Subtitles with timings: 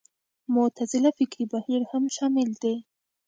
[0.55, 2.75] معتزله فکري بهیر هم شامل دی